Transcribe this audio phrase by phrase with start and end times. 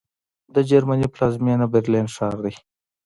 [0.53, 2.53] د جرمني پلازمېنه برلین ښار دی